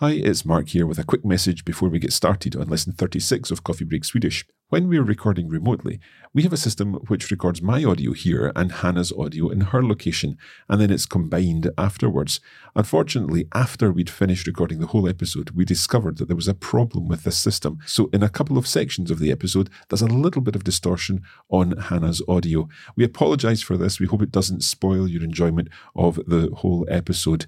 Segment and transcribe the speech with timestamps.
[0.00, 3.50] Hi, it's Mark here with a quick message before we get started on lesson 36
[3.50, 4.44] of Coffee Break Swedish.
[4.68, 6.00] When we're recording remotely,
[6.34, 10.36] we have a system which records my audio here and Hannah's audio in her location,
[10.68, 12.40] and then it's combined afterwards.
[12.74, 17.08] Unfortunately, after we'd finished recording the whole episode, we discovered that there was a problem
[17.08, 17.78] with this system.
[17.86, 21.22] So, in a couple of sections of the episode, there's a little bit of distortion
[21.48, 22.68] on Hannah's audio.
[22.96, 23.98] We apologize for this.
[23.98, 27.46] We hope it doesn't spoil your enjoyment of the whole episode.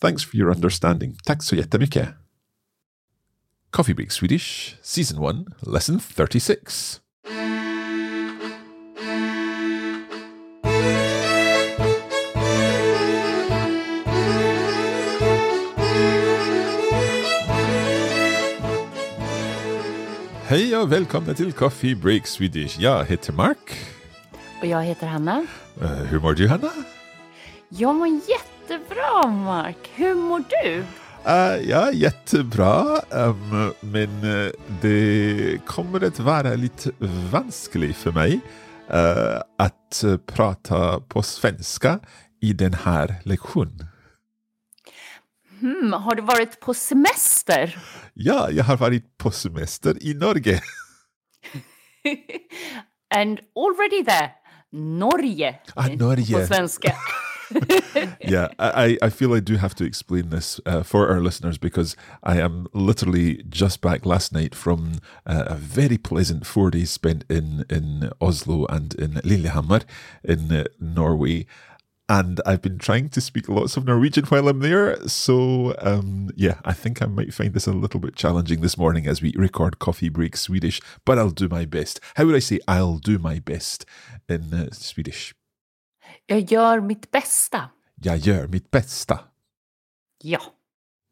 [0.00, 1.16] Thanks for your understanding.
[1.24, 2.08] Tack så jättemycket.
[3.70, 7.00] Coffee Break Swedish, Season 1, Lesson 36.
[20.48, 22.80] Hej och välkomna till Coffee Break Swedish.
[22.80, 23.78] Jag heter Mark.
[24.60, 25.46] Och jag heter Hanna.
[25.82, 26.70] Uh, hur mår du, Hanna?
[27.68, 28.47] Jag mår jättebra,
[29.44, 29.90] Mark.
[29.94, 30.84] Hur mår du?
[31.26, 33.00] Uh, ja, jättebra.
[33.10, 34.50] Um, men uh,
[34.82, 36.90] det kommer att vara lite
[37.32, 38.40] vanskligt för mig
[38.94, 42.00] uh, att prata på svenska
[42.40, 43.86] i den här lektionen.
[45.60, 47.78] Hmm, har du varit på semester?
[48.14, 50.60] Ja, jag har varit på semester i Norge.
[53.14, 54.30] And already there.
[54.72, 55.60] Norge.
[55.74, 56.40] Ah, Norge.
[56.40, 56.94] På svenska.
[58.20, 61.96] yeah, I, I feel I do have to explain this uh, for our listeners because
[62.22, 67.24] I am literally just back last night from uh, a very pleasant four days spent
[67.28, 69.80] in, in Oslo and in Lillehammer
[70.24, 71.46] in uh, Norway.
[72.10, 75.06] And I've been trying to speak lots of Norwegian while I'm there.
[75.06, 79.06] So, um, yeah, I think I might find this a little bit challenging this morning
[79.06, 82.00] as we record Coffee Break Swedish, but I'll do my best.
[82.16, 83.84] How would I say I'll do my best
[84.26, 85.34] in uh, Swedish?
[86.30, 87.70] Jag gör mitt bästa.
[88.02, 89.20] Jag gör mitt bästa.
[90.22, 90.40] Ja.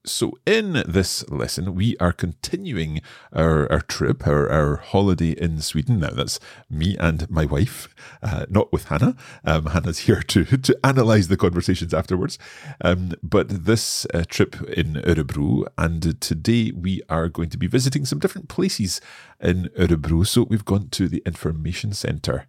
[0.04, 3.00] So, in this lesson, we are continuing
[3.32, 6.00] our, our trip, our, our holiday in Sweden.
[6.00, 6.38] Now, that's
[6.69, 7.88] me and my wife,
[8.22, 9.16] uh, not with Hannah.
[9.43, 12.38] Um, Hannah's here to, to analyze the conversations afterwards.
[12.82, 18.05] Um, but this uh, trip in Örebro, and today we are going to be visiting
[18.05, 19.00] some different places
[19.41, 20.26] in Örebro.
[20.26, 22.47] So, we've gone to the information center.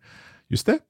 [0.52, 0.82] Just there?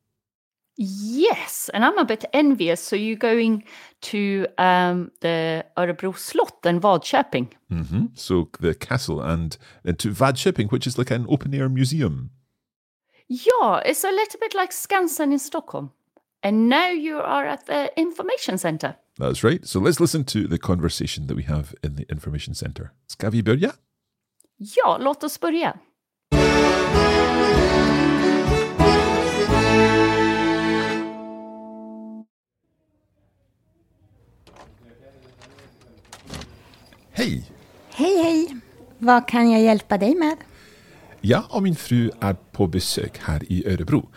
[0.79, 2.79] Yes, and I'm a bit envious.
[2.79, 3.63] So you're going
[4.01, 7.47] to um, the Örebro slot and Wadköping.
[7.71, 8.05] Mm-hmm.
[8.13, 12.29] So the castle and, and to Wadköping, which is like an open air museum.
[13.27, 15.91] Yeah, it's a little bit like Skansen in Stockholm.
[16.43, 18.95] And now you are at the information center.
[19.17, 19.65] That's right.
[19.65, 22.91] So let's listen to the conversation that we have in the information center.
[23.07, 23.71] Ska vi börja?
[24.57, 25.77] Ja, låt oss börja.
[37.17, 37.51] Hej!
[37.93, 38.57] Hej, hej!
[38.97, 40.37] Vad kan jag hjälpa dig med?
[41.21, 44.09] Jag och min fru är på besök här i Örebro.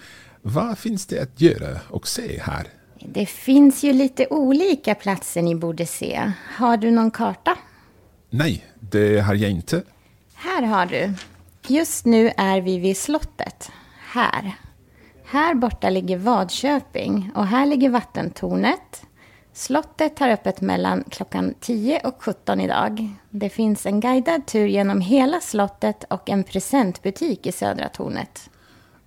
[0.43, 2.66] Vad finns det att göra och se här?
[3.06, 6.33] Det finns ju lite olika platser ni borde se.
[6.56, 7.59] Har du någon karta?
[8.31, 9.82] Nej, det har jag inte.
[10.34, 11.12] Här har du.
[11.67, 13.71] Just nu är vi vid slottet.
[14.12, 14.55] Här.
[15.25, 19.03] Här borta ligger Vadköping och här ligger vattentornet.
[19.53, 23.09] Slottet har öppet mellan klockan 10 och 17 idag.
[23.31, 28.50] Det finns en guidad tur genom hela slottet och en presentbutik i södra tornet.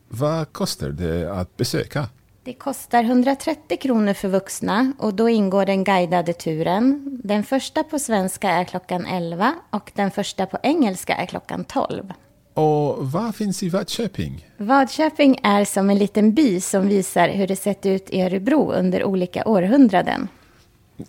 [0.07, 2.09] Vad kostar det att besöka?
[2.43, 7.19] Det kostar 130 kronor för vuxna och då ingår den guidade turen.
[7.23, 12.13] Den första på svenska är klockan 11 och den första på engelska är klockan 12.
[12.53, 14.47] Och vad finns i Vadköping?
[14.57, 19.03] Vadköping är som en liten by som visar hur det sett ut i Örebro under
[19.03, 20.27] olika århundraden.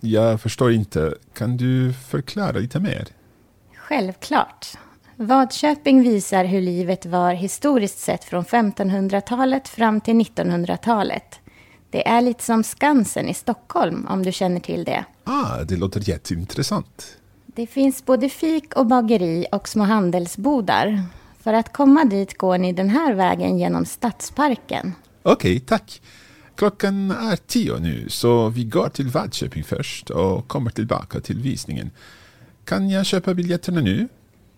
[0.00, 1.14] Jag förstår inte.
[1.34, 3.08] Kan du förklara lite mer?
[3.76, 4.66] Självklart.
[5.16, 11.40] Vadköping visar hur livet var historiskt sett från 1500-talet fram till 1900-talet.
[11.90, 15.04] Det är lite som Skansen i Stockholm, om du känner till det.
[15.24, 17.18] Ah, det låter jätteintressant.
[17.46, 21.02] Det finns både fik och bageri och små handelsbodar.
[21.44, 24.92] För att komma dit går ni den här vägen genom Stadsparken.
[25.22, 26.02] Okej, okay, tack.
[26.56, 31.90] Klockan är tio nu, så vi går till Vadköping först och kommer tillbaka till visningen.
[32.64, 34.08] Kan jag köpa biljetterna nu?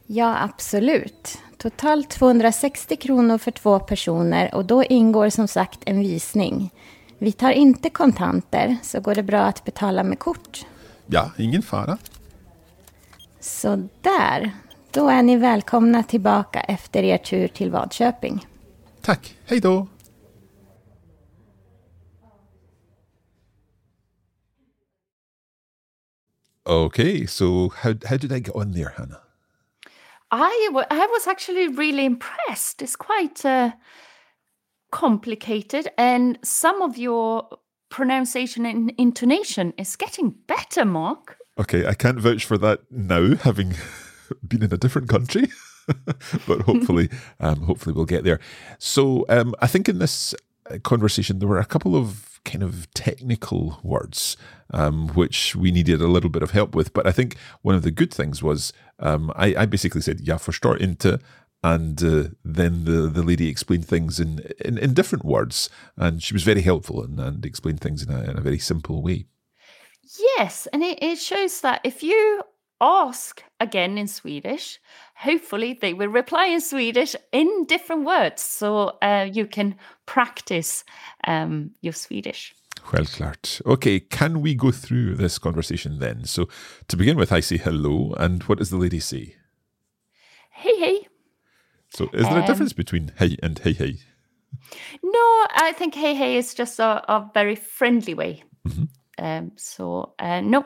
[0.06, 1.38] Ja, absolut.
[1.58, 6.70] Totalt 260 kronor för två personer och då ingår som sagt en visning.
[7.18, 10.66] Vi tar inte kontanter, så går det bra att betala med kort.
[11.06, 11.98] Ja, ingen fara.
[13.40, 14.52] Så där,
[14.96, 18.46] då är ni välkomna tillbaka efter er tur till Vadköping.
[19.00, 19.88] Tack, hej då!
[26.64, 29.20] Okay, so how, how did I get on there, Hannah?
[30.30, 32.82] I, w- I was actually really impressed.
[32.82, 33.70] It's quite uh,
[34.90, 37.42] complicated, and some of your
[37.90, 41.36] pronunciation and intonation is getting better, Mark.
[41.60, 43.74] Okay, I can't vouch for that now, having
[44.48, 45.48] been in a different country,
[46.46, 47.08] but hopefully,
[47.40, 48.40] um, hopefully we'll get there.
[48.78, 50.34] So, um, I think in this
[50.70, 54.36] uh, conversation there were a couple of kind of technical words
[54.72, 56.92] um, which we needed a little bit of help with.
[56.92, 60.38] But I think one of the good things was um, I, I basically said "Ja
[60.38, 61.20] förstår inte,"
[61.62, 66.34] and uh, then the the lady explained things in, in in different words, and she
[66.34, 69.26] was very helpful and, and explained things in a, in a very simple way.
[70.38, 72.42] Yes, and it, it shows that if you
[72.80, 74.78] ask again in Swedish,
[75.14, 79.74] hopefully they will reply in Swedish in different words so uh, you can
[80.04, 80.84] practice
[81.26, 82.54] um, your Swedish.
[82.82, 83.60] Självklart.
[83.64, 86.24] Okay, can we go through this conversation then?
[86.24, 86.46] So,
[86.86, 89.36] to begin with, I say hello, and what does the lady say?
[90.50, 91.08] Hey, hey.
[91.88, 93.96] So, is there a Um, difference between hey and hey hey?
[95.02, 98.44] No, I think hey, hey is just a, a very friendly way.
[99.18, 100.64] Um, so, uh, no,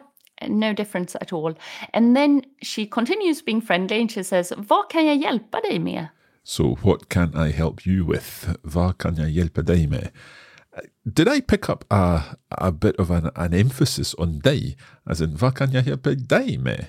[0.49, 1.55] no difference at all.
[1.93, 6.09] And then she continues being friendly and she says, Vad kan jag hjälpa dig med?
[6.43, 8.49] So, what can I help you with?
[8.63, 10.11] Vad kan jag hjälpa dig med?
[11.05, 14.77] Did I pick up a, a bit of an, an emphasis on dig?
[15.05, 16.87] As in, vad kan jag hjälpa dig med?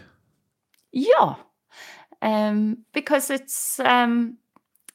[0.94, 1.36] Yeah,
[2.22, 4.38] um, because it's um,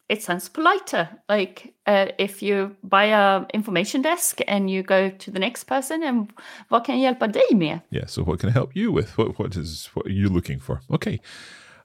[0.09, 1.09] it sounds politer.
[1.29, 6.03] Like uh, if you by a information desk and you go to the next person
[6.03, 6.33] and
[6.69, 7.81] vad kan jag hjälpa dig med?
[7.91, 9.19] Yeah, so what can I help you with?
[9.19, 10.81] What what is what are you looking for?
[10.91, 11.19] Okay.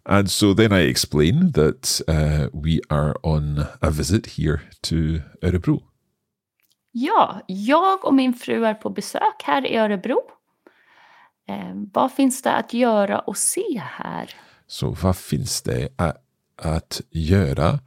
[0.03, 4.95] And so then I explain that uh, we are on a visit here to
[5.41, 5.83] Örebro.
[6.91, 10.21] Ja, jag och min fru är på besök här i Örebro.
[11.47, 14.29] Eh, vad finns det att göra och se här?
[14.67, 16.17] Så vad finns det att,
[16.55, 17.79] att göra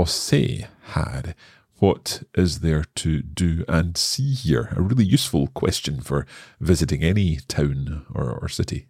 [0.00, 1.34] och se här?
[1.78, 4.68] What is there to do and see here?
[4.76, 6.26] A really useful question for
[6.58, 8.86] visiting any town or, or city.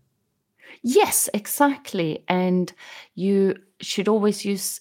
[0.83, 2.25] Yes, exactly.
[2.29, 2.73] And
[3.15, 4.81] you should always use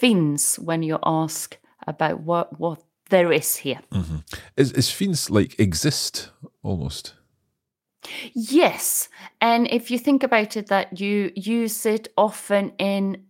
[0.00, 3.80] finns when you ask about what, what there is here.
[3.92, 4.18] Mm-hmm.
[4.56, 6.30] Is, is finns like exist
[6.62, 7.14] almost?
[8.32, 9.08] Yes.
[9.40, 13.26] And if you think about it, that you use it often in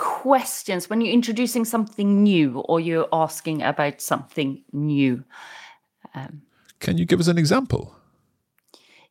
[0.00, 5.22] questions when you're introducing something new or you're asking about something new.
[6.78, 7.94] Can you give us an example?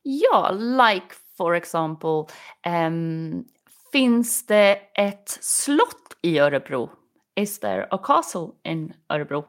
[0.02, 2.28] Yeah, like for example,
[2.64, 3.44] um,
[3.92, 6.90] finns det ett slott i Örebro?
[7.36, 9.44] Is there a castle in Örebro?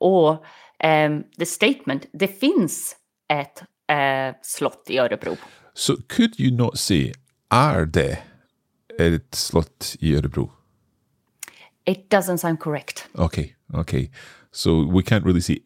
[0.00, 0.38] Or
[0.84, 2.96] um, the statement, det finns
[3.28, 5.36] ett eh, slott i Örebro.
[5.74, 7.12] So could you not say
[7.48, 8.18] är det
[8.98, 10.50] ett slott i Örebro?
[11.90, 13.08] It doesn't sound correct.
[13.18, 14.10] Okay, okay.
[14.52, 15.60] So we can't really say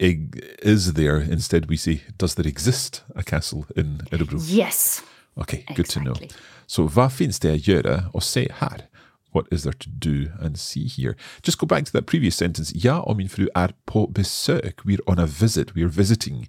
[0.63, 1.19] is there.
[1.19, 4.41] Instead, we say does there exist a castle in Örebro?
[4.49, 5.03] Yes.
[5.37, 6.15] Okay, good to know.
[6.67, 8.89] So vad finns det att göra och se här?
[9.35, 11.17] What is there to do and see here?
[11.43, 12.73] Just go back to that previous sentence.
[12.75, 14.81] Jag och min fru är på besök.
[14.85, 15.73] We're on a visit.
[15.75, 16.49] We're visiting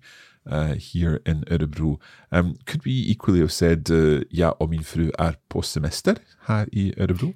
[0.52, 2.00] uh, here in Örebro.
[2.32, 6.16] Um, could we equally have said uh, jag och min fru är på semester
[6.46, 7.34] här i Örebro?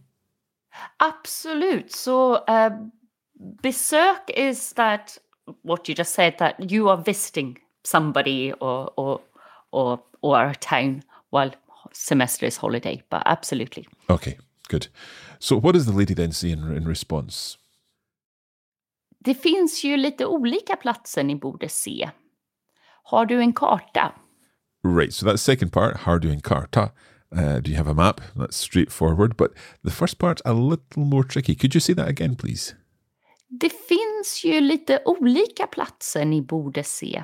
[0.99, 1.91] Absolute.
[1.91, 2.69] So, uh,
[3.63, 5.17] besök is that
[5.63, 9.21] what you just said that you are visiting somebody or or
[9.71, 11.51] or or a town while
[11.93, 13.01] semester is holiday.
[13.09, 13.87] But absolutely.
[14.09, 14.87] Okay, good.
[15.39, 17.57] So what does the lady then say in, in response?
[19.21, 22.09] Det finns ju lite olika platser ni borde se.
[23.03, 24.13] Har du en karta?
[24.83, 26.91] Right, so that second part, har du en karta?
[27.31, 28.21] Uh, do you have a map?
[28.35, 29.37] That's straightforward.
[29.37, 31.55] But the first part, a little more tricky.
[31.55, 32.75] Could you say that again, please?
[33.49, 37.23] Det finns ju lite olika platser ni borde se.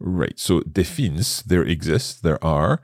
[0.00, 2.78] Right, so det finns, there exists, there are.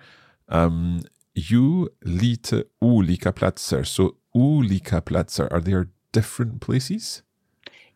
[0.48, 1.02] Um,
[1.34, 3.84] ju lite olika platser.
[3.84, 7.22] So olika platser, are there different places?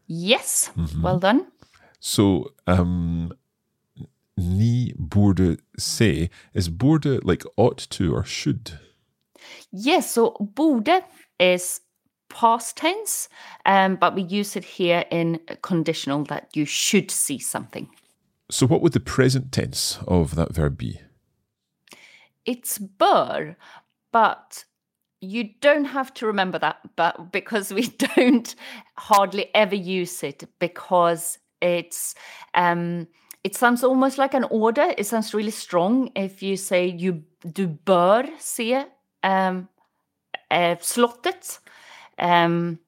[0.06, 0.70] Yes,
[1.02, 1.46] well done.
[2.00, 3.32] So um,
[4.36, 6.30] ni borde se.
[6.52, 8.78] Is borde like ought to or should?
[9.70, 11.04] Yes, so borde
[11.38, 11.80] is
[12.28, 13.28] past tense,
[13.66, 17.88] um, but we use it here in conditional that you should see something.
[18.50, 21.00] So, what would the present tense of that verb be?
[22.44, 23.56] It's bör,
[24.12, 24.64] but
[25.20, 27.86] you don't have to remember that but because we
[28.16, 28.54] don't
[28.96, 32.14] hardly ever use it because it's
[32.54, 33.06] um
[33.44, 37.22] it sounds almost like an order it sounds really strong if you say you
[37.52, 38.84] du bör se
[39.22, 39.68] um,
[40.50, 41.60] uh, slottet
[42.18, 42.78] um,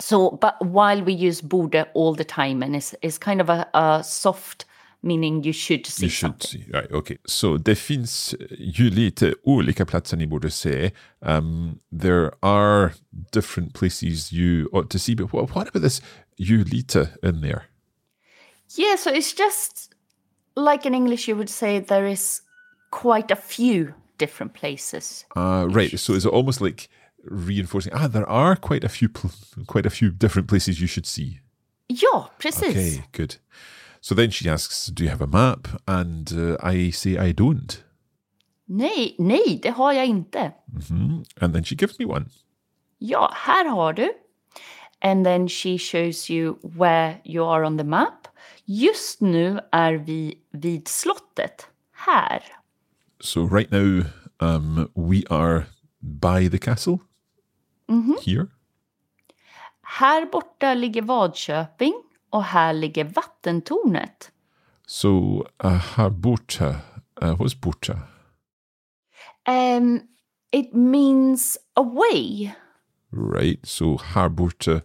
[0.00, 3.66] so but while we use borde all the time and it's, it's kind of a,
[3.74, 4.64] a soft
[5.04, 6.62] meaning you should see You should something.
[6.62, 6.70] see.
[6.72, 7.18] Right, okay.
[7.26, 8.34] So det finns
[8.74, 10.92] ju lite olika platser ni borde se.
[11.22, 12.92] Um, there are
[13.32, 16.00] different places you ought to see, but what, what about this
[16.36, 17.62] you lite in there?
[18.76, 19.94] Yeah, so it's just
[20.56, 22.42] like in English, you would say there is
[22.90, 25.24] quite a few different places.
[25.36, 25.98] Uh, right.
[25.98, 26.88] So is it almost like
[27.24, 27.92] reinforcing?
[27.94, 29.08] Ah, there are quite a few,
[29.66, 31.40] quite a few different places you should see.
[31.88, 32.70] Ja, precis.
[32.70, 33.36] Okay, good.
[34.00, 37.82] So then she asks, "Do you have a map?" And uh, I say, "I don't."
[38.68, 40.52] Nej, nej, det har jag inte.
[40.88, 42.24] hmm And then she gives me one.
[42.98, 44.12] Ja, här har du.
[45.00, 48.28] And then she shows you where you are on the map.
[48.64, 51.66] Just nu är vi vid slottet.
[51.92, 52.42] Här.
[53.20, 54.04] So right now,
[54.38, 55.64] um, we are
[56.00, 56.98] by the castle.
[58.24, 58.46] Here.
[59.82, 61.94] Här borta ligger Vadköping
[62.30, 64.32] och här ligger vattentornet.
[64.86, 66.68] So uh, här borta.
[67.22, 67.98] Uh, what's borta?
[69.48, 70.00] Um,
[70.52, 72.54] it means away.
[73.10, 73.68] Right.
[73.68, 74.80] So här borta,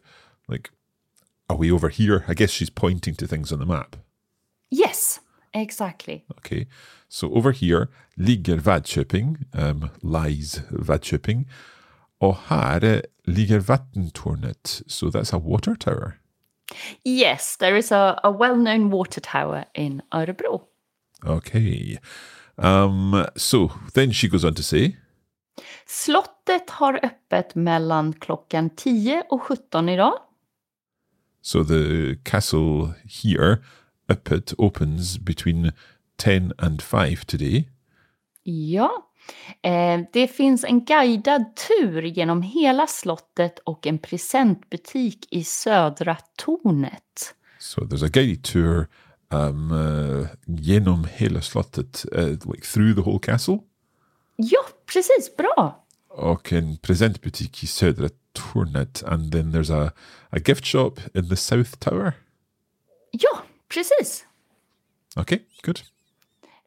[1.50, 2.24] are we over here?
[2.27, 3.96] I guess she's pointing to things on the map.
[4.70, 5.20] Yes,
[5.54, 6.25] exactly.
[6.39, 6.68] Okay.
[7.10, 11.46] So over here ligger Wadköping, um, lies Wadköping.
[12.20, 14.82] Och här eh, ligger vattentornet.
[14.88, 16.20] So that's a water tower.
[17.04, 20.62] Yes, there is a, a well known water tower in Örebro.
[21.24, 21.98] Okay.
[22.58, 24.98] Um, so then she goes on to say,
[25.86, 30.20] Slottet har öppet mellan klockan 10 och 17 idag.
[31.48, 33.62] So the castle here,
[34.10, 35.72] Uppet, opens between
[36.18, 37.70] 10 and 5 today.
[38.44, 38.89] Ja.
[39.62, 47.36] Eh, det finns en guidad tur genom hela slottet och en presentbutik i södra tornet.
[47.60, 48.88] So there's a guided tour
[49.30, 53.60] um, uh, genom hela slottet, uh, like through the whole castle.
[54.36, 54.60] Ja,
[54.94, 55.36] precis.
[55.38, 55.86] Bra.
[56.10, 59.03] Och en presentbutik i södra tornet.
[59.03, 59.94] And then there's a,
[60.32, 62.13] a gift shop in the south tower.
[63.12, 64.25] Ja, precis.
[65.17, 65.82] Okay, good.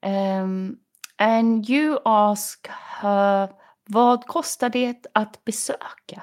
[0.03, 0.79] Um,
[1.19, 2.69] and you ask
[3.01, 3.49] her,
[3.87, 6.23] vad kostar det att besöka?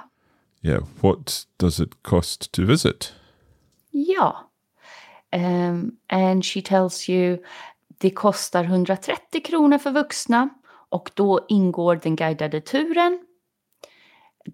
[0.62, 3.14] Yeah, what does it cost to visit?
[3.92, 4.50] Ja.
[5.32, 7.38] Um, and she tells you,
[7.98, 10.50] det kostar 130 kronor för vuxna
[10.90, 13.27] och då ingår den guidade turen.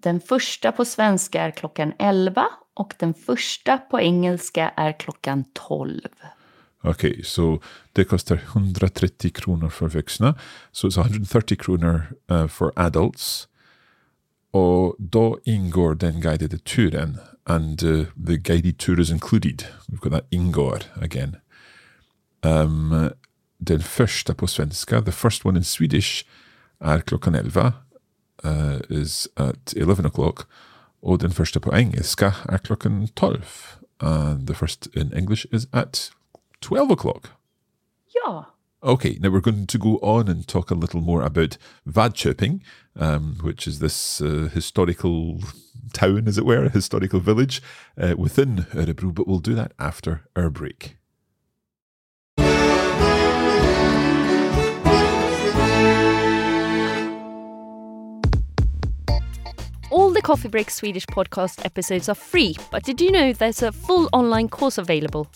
[0.02, 6.00] Den första på svenska är klockan 11 och den första på engelska är klockan 12.
[6.82, 7.60] Okay, so
[7.92, 10.34] det kostar 130 kronor för vuxna.
[10.72, 13.48] So it's 130 kronor eh, uh, for adults.
[14.50, 17.18] Och då ingår den guidade turen.
[17.44, 19.64] And uh, the guided tour is included.
[19.86, 21.36] We've got that ingår again.
[22.42, 23.10] Um,
[23.58, 26.26] den första på svenska, the first one in Swedish,
[26.80, 27.72] är klockan 11.
[28.44, 30.46] Uh, is at 11 o'clock.
[31.00, 33.42] Och den första på engelska är klockan 12.
[33.98, 36.10] And the first in English is at
[36.60, 37.26] 12 o'clock.
[38.22, 42.60] Ja, Okay, now we're going to go on and talk a little more about Wadköping,
[42.96, 45.40] um, which is this uh, historical
[45.94, 47.62] town, as it were, a historical village
[47.96, 50.98] uh, within Örebro, but we'll do that after our break.
[59.94, 63.70] All the Coffee Break Swedish podcast episodes are free, but did you know there's a
[63.70, 65.28] full online course available?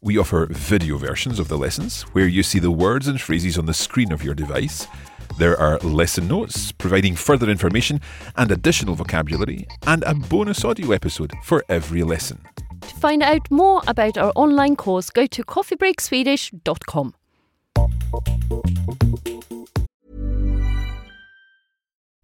[0.00, 3.66] We offer video versions of the lessons where you see the words and phrases on
[3.66, 4.86] the screen of your device.
[5.36, 8.00] There are lesson notes providing further information
[8.36, 12.40] and additional vocabulary, and a bonus audio episode for every lesson.
[12.80, 17.12] To find out more about our online course, go to coffeebreakswedish.com.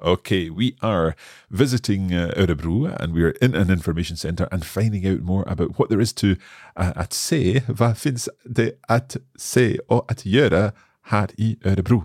[0.00, 1.16] Okay, we are
[1.48, 5.76] visiting uh, Örebro and we are in an information centre and finding out more about
[5.78, 6.36] what there is to
[6.76, 7.62] uh, att se.
[7.66, 12.04] Vad finns det att se och att göra här i Örebro?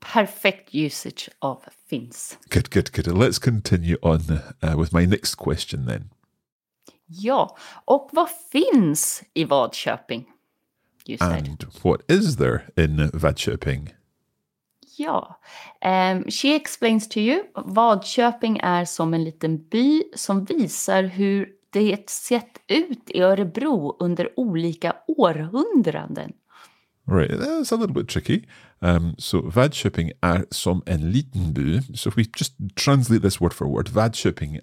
[0.00, 2.38] Perfect usage of finns.
[2.48, 3.06] Good, good, good.
[3.06, 4.20] Let's continue on
[4.62, 6.10] uh, with my next question then.
[7.06, 10.26] Ja, och vad finns i Wadköping?
[11.06, 11.48] You said.
[11.48, 13.90] And what is there in Wadköping?
[15.00, 15.40] Ja,
[15.84, 17.42] um, she explains to you.
[17.54, 24.28] Vadköping är som en liten by som visar hur det sett ut i Örebro under
[24.36, 26.32] olika århundraden.
[27.06, 28.44] Right, that's a little bit tricky.
[28.80, 31.80] Um, so Vadköping är som en liten by.
[31.94, 34.60] So if we just translate this word for word, Vadköping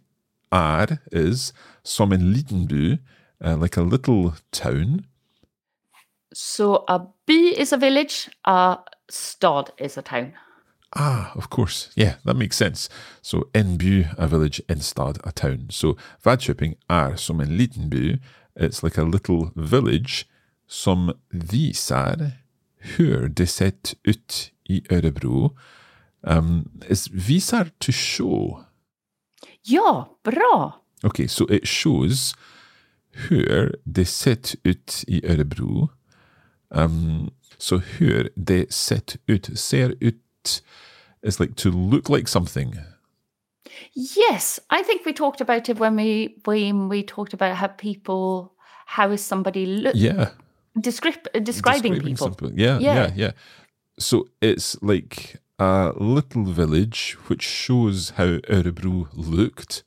[0.51, 1.53] är is
[1.84, 2.98] som en liten by,
[3.46, 5.06] uh, like a little town.
[6.36, 8.78] Så a by is a village, a
[9.10, 10.34] stad is a town.
[10.96, 11.89] Ah, of course.
[11.96, 12.89] Yeah, that makes sense.
[13.22, 15.67] So en by, a village, en stad, a town.
[15.70, 18.20] So Wadköping är som en liten by.
[18.56, 20.26] It's like a little village
[20.67, 22.32] som visar
[22.78, 25.58] hur det sett ut i Örebro.
[26.22, 28.65] Um, is visar to show.
[29.62, 30.82] Ja, bra!
[31.04, 32.36] Okay, so it shows
[33.12, 35.89] hur det sett ut i Örebro.
[36.71, 40.63] Um, so hur det sett ut, ser ut
[41.23, 42.75] is like to look like something.
[43.93, 48.51] Yes, I think we talked about it when we when we talked about how people
[48.86, 50.30] how is somebody look Yeah.
[50.75, 52.17] descrip- uh, describing, people.
[52.17, 52.58] something.
[52.60, 52.95] Yeah, Yeah.
[52.95, 53.32] yeah, yeah,
[53.99, 59.84] So it's like a little village which shows how Örebro looked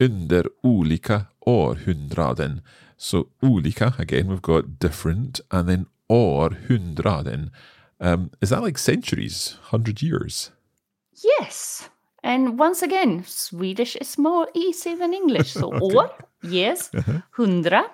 [0.00, 2.60] under olika århundraden.
[2.96, 7.50] So olika, again, we've got different, and then århundraden.
[8.00, 10.50] Um, is that like centuries, hundred years?
[11.38, 11.88] Yes.
[12.22, 15.52] And once again, Swedish is more easy than English.
[15.52, 16.10] So år,
[16.42, 16.90] yes,
[17.36, 17.90] hundra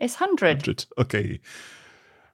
[0.00, 0.62] is hundred.
[0.62, 0.86] Hundred.
[0.98, 1.40] Okay.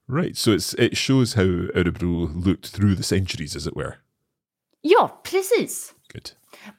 [0.06, 0.36] Right.
[0.36, 3.96] So it's it shows how Örebro looked through the centuries, as it were.
[4.82, 5.94] Ja, precis.
[6.12, 6.32] Good.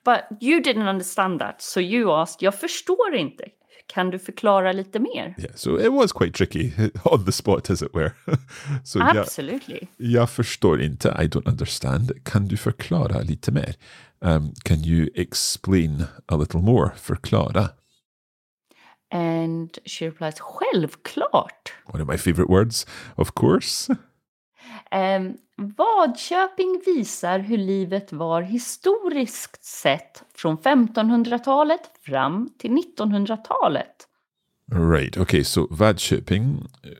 [0.03, 3.51] But you didn't understand that, so you asked, jag förstår inte.
[3.93, 5.35] Kan du förklara lite mer?
[5.37, 6.71] Yeah, so it was quite tricky
[7.03, 8.11] on the spot, as it were.
[8.83, 9.87] so Absolutely.
[9.97, 12.11] jag förstår inte, I don't understand.
[12.23, 13.75] Kan du förklara lite mer?
[14.21, 16.91] Um, can you explain a little more?
[16.95, 17.69] Förklara.
[19.11, 21.73] And she replies, självklart.
[21.85, 23.95] One of my favorite words, of course.
[24.91, 34.07] Um, Vadköping visar hur livet var historiskt sett från 1500-talet fram till 1900-talet.
[34.71, 36.91] Right, okay, so Vadköping uh,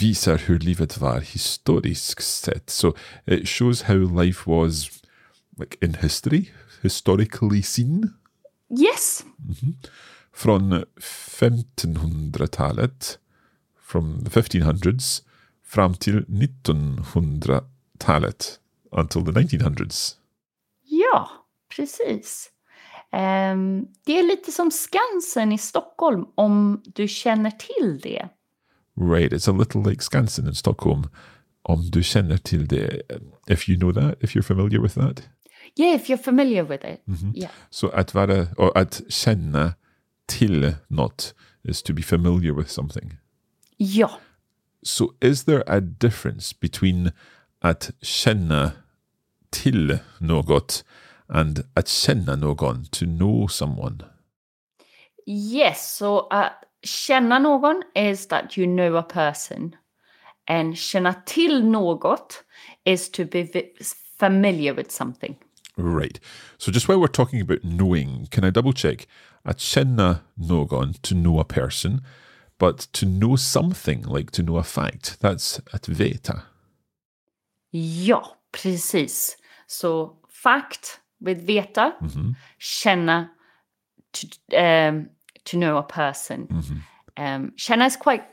[0.00, 2.70] visar hur livet var historiskt sett.
[2.70, 4.90] So it shows how life was
[5.58, 8.14] like in history, historically seen.
[8.70, 9.24] Yes,
[10.34, 10.84] från
[11.40, 13.18] 1500-talet,
[13.82, 15.22] from the 1500s,
[15.74, 18.60] fram till 1900-talet,
[18.92, 20.14] until the 1900s.
[20.84, 21.30] ja,
[21.76, 22.50] precis.
[23.12, 28.28] Ehm, det är lite som Skansen i Stockholm, om du känner till det.
[29.00, 31.02] Right, it's a little like Skansen in Stockholm.
[31.62, 33.02] Om du känner till det,
[33.48, 35.28] if you know that, if you're familiar with that.
[35.76, 37.00] Yeah, if you're familiar with it.
[37.36, 37.50] Yeah.
[37.70, 39.74] Så att vara, och att känna
[40.26, 43.16] till något is to be familiar with something.
[43.76, 44.10] Ja,
[44.84, 47.12] So is there a difference between
[47.60, 48.72] att känna
[49.50, 50.84] till något
[51.28, 54.04] and att känna någon, to know someone?
[55.26, 55.96] yes.
[55.96, 59.76] so uh, att känna någon is that you know a person.
[60.46, 62.44] And känna till något
[62.84, 63.46] is to be
[64.18, 65.36] familiar with something.
[65.76, 66.20] Right.
[66.58, 69.08] So just while we're talking about knowing, can I double check?
[69.42, 72.04] Att känna någon, to know a person,
[72.64, 76.42] but to know something, like to know a fact, that's att veta.
[77.70, 79.36] Ja, precis.
[79.66, 81.92] Så fact with veta,
[82.58, 83.28] känna
[84.12, 85.10] to, um,
[85.44, 86.48] to know a person.
[87.16, 88.24] Um, känna is quite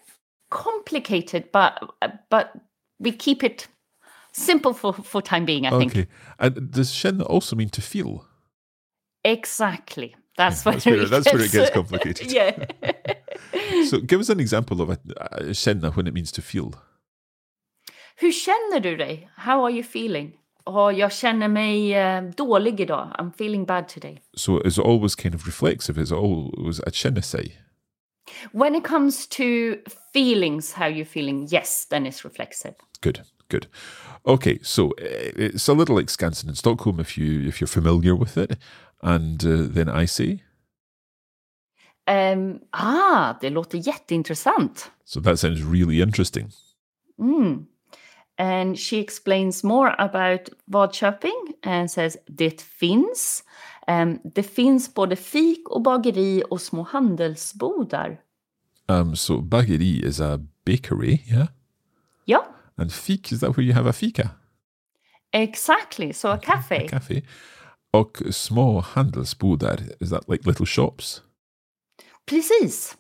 [0.50, 1.74] complicated, but
[2.30, 2.54] but
[3.00, 3.68] we keep it
[4.32, 5.92] simple for, for time being, I think.
[5.92, 6.08] Okay.
[6.40, 8.26] And does känna also mean to feel?
[9.26, 10.16] Exactly.
[10.38, 12.32] That's, That's where it that's where it gets complicated.
[12.32, 12.66] yeah.
[13.86, 16.74] So give us an example of a, a känna when it means to feel.
[18.16, 19.30] Hur känner du dig?
[19.36, 20.38] How are you feeling?
[20.66, 23.16] Oh, jag känner mig eh, dålig idag.
[23.20, 24.22] I'm feeling bad today.
[24.36, 26.02] So is it always kind of reflexive?
[26.02, 27.58] Is it always a känna sig?
[28.52, 29.78] When it comes to
[30.14, 32.76] feelings, how you're feeling, yes, then it's reflexive.
[33.02, 33.68] Good, good.
[34.26, 38.16] Okay, so uh, it's a little like Skansen in Stockholm if you if you're familiar
[38.16, 38.58] with it,
[39.02, 40.44] and uh, then I say.
[42.06, 44.92] Ehm, ah, det låter jätteintressant.
[45.06, 46.50] So that sounds really interesting.
[47.20, 47.66] Mm.
[48.38, 53.44] And she explains more about Vadköping and says det finns.
[53.88, 58.20] Um, det finns både fik och bageri och små handelsbodar.
[58.88, 61.48] Um, so bageri is a bakery, yeah,
[62.26, 62.46] Ja,
[62.78, 64.30] and fik is that where you have a fika,
[65.32, 66.14] exactly.
[66.14, 66.88] Så a a cafe.
[66.88, 67.22] cafe,
[67.92, 71.22] och små handelsbodar is that like little shops?
[72.32, 72.98] Precis.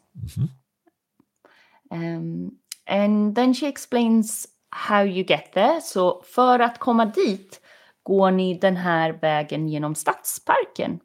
[1.91, 2.51] Um,
[2.87, 5.81] and then she explains how you get there.
[5.81, 7.61] Så för att komma dit
[8.03, 10.99] går ni den här vägen genom Stadsparken.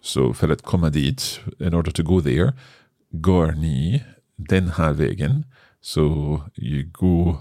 [0.00, 2.52] Så för att komma dit, in order to go there,
[3.10, 4.04] går ni
[4.36, 5.44] den här vägen.
[5.80, 6.02] So
[6.56, 7.36] you go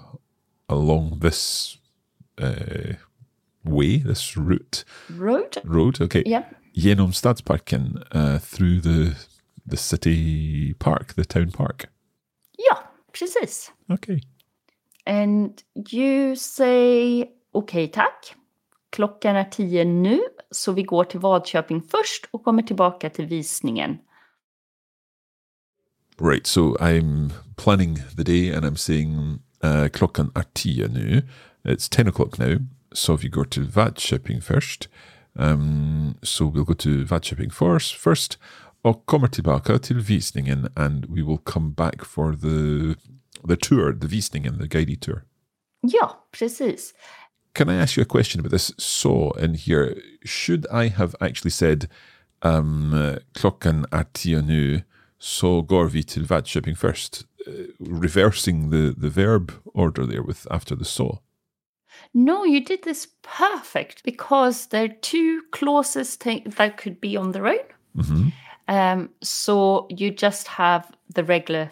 [0.67, 1.77] along this
[2.41, 2.95] uh,
[3.62, 5.57] way, this route, Road?
[5.63, 6.23] road, okay.
[6.25, 6.43] Ja.
[6.73, 9.15] Genom Stadsparken, uh, through the
[9.71, 11.89] the city park, the town park.
[12.57, 12.77] Ja,
[13.12, 13.71] precis.
[13.89, 14.21] Okay.
[15.05, 18.36] And you say okej tack.
[18.89, 20.19] Klockan är tio nu,
[20.51, 23.97] så vi går till Wadköping först och kommer tillbaka till visningen.
[26.19, 31.23] Right, so I'm planning the day and I'm saying uh, klockan är tio nu.
[31.63, 32.60] It's 10 o'clock now.
[32.93, 34.89] So if you go to Wadköping first,
[35.36, 38.38] um, so we'll go to Wadköping first, first
[38.81, 42.95] och kommer tillbaka till visningen and we will come back for the
[43.47, 45.23] the tour, the visningen, the guided tour.
[45.81, 46.93] Ja, precis.
[47.53, 49.95] Can I ask you a question about this saw in here?
[50.25, 51.89] Should I have actually said
[52.41, 54.81] um, klockan är tio nu,
[55.19, 60.75] så går vi till Wadköping first, uh, reversing the, the verb order there with after
[60.75, 61.17] the saw?
[62.13, 67.47] No, you did this perfect because there are two clauses that could be on their
[67.47, 68.31] own.
[68.71, 71.71] Um, so you just have the regular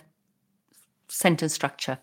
[1.08, 1.98] sentence structure.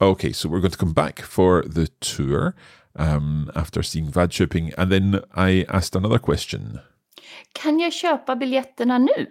[0.00, 2.56] Okay, so we're going to come back for the tour
[2.96, 6.80] um, after seeing Wadköping, and then I asked another question.
[7.52, 9.26] Kan jag köpa biljetterna nu?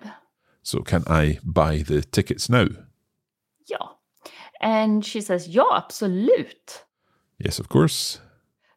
[0.63, 2.67] So, can I buy the tickets now?
[3.67, 3.99] Ja.
[4.61, 6.85] And she says ja, absolut.
[7.39, 8.19] Yes, of course.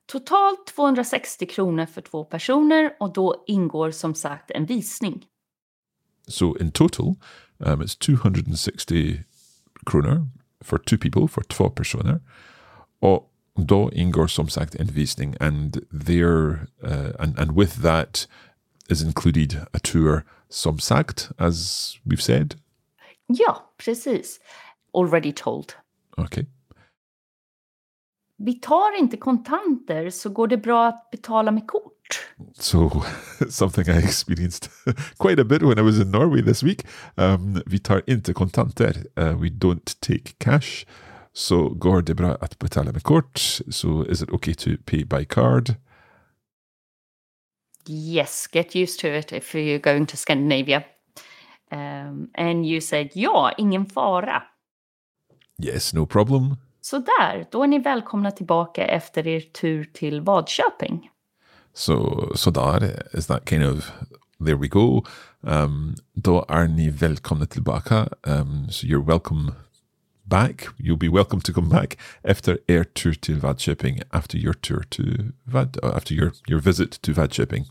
[0.06, 5.26] Totalt 260 kronor för två personer och då ingår som sagt en visning.
[6.28, 7.16] So in total,
[7.60, 9.24] um, it's 260
[9.86, 10.26] kroner
[10.62, 12.20] for two people, for två personer.
[13.00, 18.26] Och då ingår som sagt en visning and there, uh, and, and with that
[18.88, 22.54] is included a tour som sagt, as we've said.
[23.26, 24.40] Ja, precis.
[24.92, 25.74] Already told.
[26.18, 26.46] Okay.
[28.36, 31.94] Vi tar inte kontanter så går det bra att betala med kort.
[32.54, 33.02] So
[33.48, 34.70] something I experienced
[35.18, 36.86] quite a bit when I was in Norway this week.
[37.14, 39.06] Um, vi tar inte kontanter.
[39.18, 40.86] Uh, we don't take cash.
[41.32, 43.38] Så går det bra att betala med kort?
[43.70, 45.74] So is it okay to pay by card?
[47.88, 50.84] Yes, get used to it if you're going to Scandinavia.
[51.70, 54.42] Um, and you said ja, ingen fara.
[55.58, 56.56] Yes, no problem.
[56.84, 61.10] Så där, då är ni välkomna tillbaka efter er tur till Vadköping.
[61.74, 61.96] So,
[62.36, 63.90] så där, is that kind of
[64.44, 65.04] There we go.
[65.40, 68.08] Um, då är ni välkomna tillbaka.
[68.22, 69.52] Um, so you're welcome
[70.22, 70.66] back.
[70.76, 75.02] You'll be welcome to come back efter er tur till Vadköping, after your tour to
[75.44, 77.64] Vad, uh, after your, your visit to Vadköping.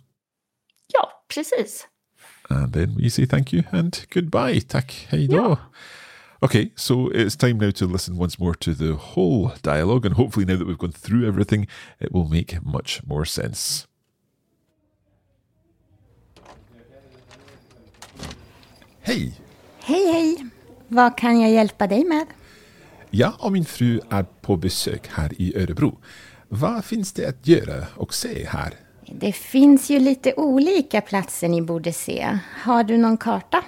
[0.93, 1.87] Ja, precis.
[2.49, 4.61] And then we say thank you and goodbye.
[4.61, 5.57] Tack, hej då.
[6.43, 10.45] Okay, so it's time now to listen once more to the whole dialogue, and hopefully,
[10.45, 11.67] now that we've gone through everything,
[12.01, 13.87] it will make much more sense.
[19.01, 19.39] Hej!
[19.79, 20.49] Hej, hej.
[20.87, 22.25] Vad kan jag hjälpa dig med?
[23.09, 25.99] Jag och min fru är på besök här i Örebro.
[26.49, 28.73] Vad finns det att göra och se här?
[29.19, 32.39] Det finns ju lite olika platser ni borde se.
[32.63, 33.63] Har du någon karta?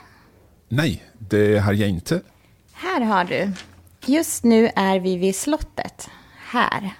[0.69, 2.21] Nej, det har jag inte.
[2.77, 3.51] Här har du.
[4.05, 6.09] Just nu är vi vid slottet.
[6.37, 6.93] Här.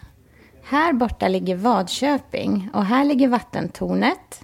[0.64, 4.42] Här borta ligger Vadköping och här ligger vattentornet.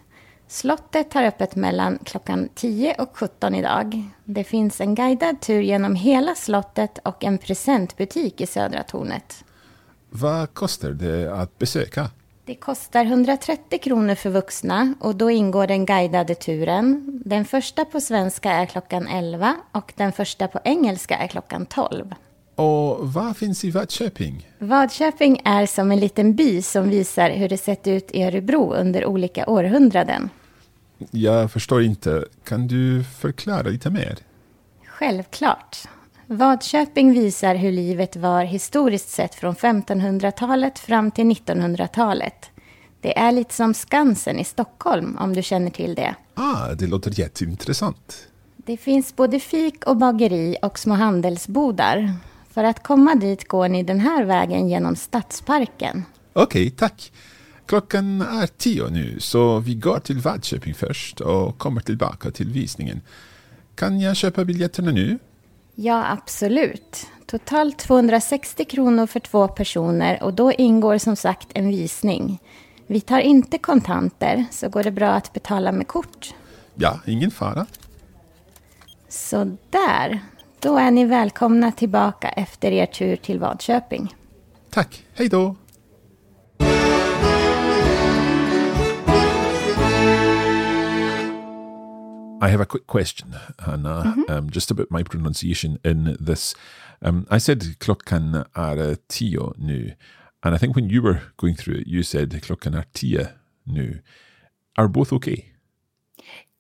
[0.48, 4.04] Slottet har öppet mellan klockan 10 och 17 idag.
[4.24, 9.44] Det finns en guidad tur genom hela slottet och en presentbutik i södra tornet.
[10.10, 12.10] Vad kostar det att besöka?
[12.52, 17.22] Det kostar 130 kronor för vuxna och då ingår den guidade turen.
[17.26, 22.14] Den första på svenska är klockan 11 och den första på engelska är klockan 12.
[22.56, 24.50] Och vad finns i Vadköping?
[24.60, 29.06] Vadköping är som en liten by som visar hur det sett ut i Örebro under
[29.06, 30.30] olika århundraden.
[31.12, 32.26] Jag förstår inte.
[32.44, 34.18] Kan du förklara lite mer?
[34.86, 35.78] Självklart.
[36.32, 42.50] Vadköping visar hur livet var historiskt sett från 1500-talet fram till 1900-talet.
[43.02, 46.16] Det är lite som Skansen i Stockholm, om du känner till det.
[46.34, 48.28] Ah, det låter jätteintressant.
[48.56, 52.14] Det finns både fik och bageri och små handelsbodar.
[52.50, 56.04] För att komma dit går ni den här vägen genom Stadsparken.
[56.34, 57.12] Okej, tack.
[57.66, 63.02] Klockan är tio nu, så vi går till Vadköping först och kommer tillbaka till visningen.
[63.76, 65.20] Kan jag köpa biljetterna nu?
[65.76, 67.08] Ja, absolut.
[67.26, 72.40] Totalt 260 kronor för två personer och då ingår som sagt en visning.
[72.88, 76.34] Vi tar inte kontanter, så går det bra att betala med kort.
[76.76, 77.66] Ja, ingen fara.
[79.10, 80.20] Så där,
[80.60, 84.16] då är ni välkomna tillbaka efter er tur till Vadköping.
[84.70, 85.56] Tack, hej då!
[92.42, 96.56] I have a quick question, Hannah, um, just about my pronunciation in this.
[97.04, 99.92] Um, I said klockan är tio nu,
[100.44, 103.28] and I think when you were going through it, you said klockan är tio
[103.66, 104.00] nu.
[104.76, 105.52] Are both okay?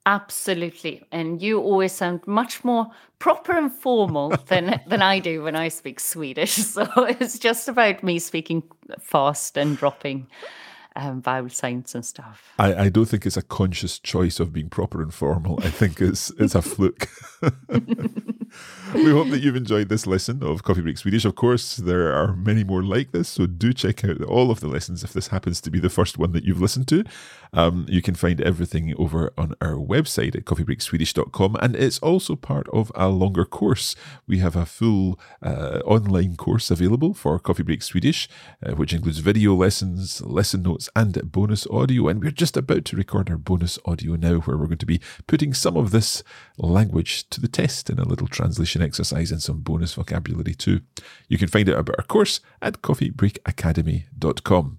[0.06, 1.04] Absolutely.
[1.12, 2.88] And you always sound much more
[3.20, 6.56] proper and formal than than I do when I speak Swedish.
[6.74, 8.64] So it's just about me speaking
[9.00, 10.28] fast and dropping
[10.96, 12.54] um, vowel signs and stuff.
[12.60, 15.60] I, I don't think it's a conscious choice of being proper and formal.
[15.64, 17.08] I think it's it's a fluke.
[18.94, 21.26] we hope that you've enjoyed this lesson of Coffee Break Swedish.
[21.26, 24.68] Of course, there are many more like this, so do check out all of the
[24.68, 27.04] lessons if this happens to be the first one that you've listened to.
[27.54, 32.68] Um, you can find everything over on our website at coffeebreakswedish.com, and it's also part
[32.70, 33.96] of a longer course.
[34.28, 38.30] We have a full uh, online course available for Coffee Break Swedish,
[38.66, 42.08] uh, which includes video lessons, lesson notes, and bonus audio.
[42.08, 45.02] And we're just about to record our bonus audio now, where we're going to be
[45.28, 46.24] putting some of this
[46.58, 50.82] language to the test in a little translation exercise and some bonus vocabulary too.
[51.28, 54.78] You can find out about our course at coffeebreakacademy.com.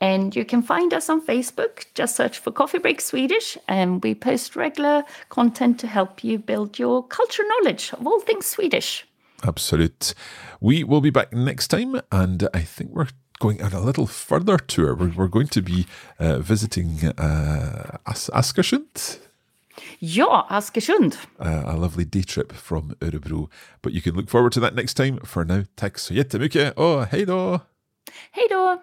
[0.00, 1.86] And you can find us on Facebook.
[1.94, 6.78] Just search for Coffee Break Swedish, and we post regular content to help you build
[6.78, 9.06] your cultural knowledge of all things Swedish.
[9.46, 10.14] Absolute.
[10.60, 13.08] We will be back next time, and I think we're
[13.40, 14.94] going on a little further tour.
[14.94, 15.86] We're, we're going to be
[16.18, 19.18] uh, visiting uh, As- Askersund,
[20.00, 21.16] Ja, Askersund.
[21.40, 23.48] uh, a lovely day trip from Örebro.
[23.82, 25.18] But you can look forward to that next time.
[25.24, 27.60] For now, tack så jättemycket och hej då!
[28.30, 28.80] Hej då!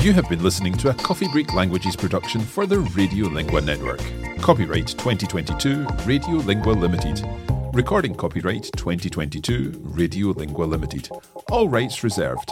[0.00, 4.00] You have been listening to a Coffee Break Languages production for the Radiolingua Network.
[4.40, 7.22] Copyright 2022 Radiolingua Limited.
[7.74, 11.10] Recording copyright 2022 Radiolingua Limited.
[11.50, 12.50] All rights reserved.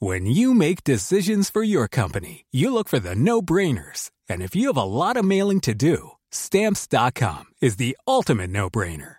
[0.00, 4.10] When you make decisions for your company, you look for the no brainers.
[4.28, 8.68] And if you have a lot of mailing to do, stamps.com is the ultimate no
[8.68, 9.18] brainer.